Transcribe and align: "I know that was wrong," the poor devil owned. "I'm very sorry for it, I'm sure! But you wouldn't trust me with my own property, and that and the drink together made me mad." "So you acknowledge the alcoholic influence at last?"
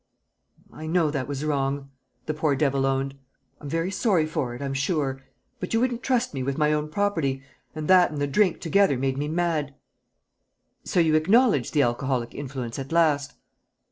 "I 0.73 0.87
know 0.87 1.11
that 1.11 1.27
was 1.27 1.45
wrong," 1.45 1.91
the 2.25 2.33
poor 2.33 2.55
devil 2.55 2.87
owned. 2.87 3.13
"I'm 3.59 3.69
very 3.69 3.91
sorry 3.91 4.25
for 4.25 4.55
it, 4.55 4.59
I'm 4.63 4.73
sure! 4.73 5.21
But 5.59 5.75
you 5.75 5.79
wouldn't 5.79 6.01
trust 6.01 6.33
me 6.33 6.41
with 6.41 6.57
my 6.57 6.73
own 6.73 6.89
property, 6.89 7.43
and 7.75 7.87
that 7.87 8.09
and 8.09 8.19
the 8.19 8.25
drink 8.25 8.61
together 8.61 8.97
made 8.97 9.19
me 9.19 9.27
mad." 9.27 9.75
"So 10.83 10.99
you 10.99 11.13
acknowledge 11.13 11.69
the 11.69 11.83
alcoholic 11.83 12.33
influence 12.33 12.79
at 12.79 12.91
last?" 12.91 13.33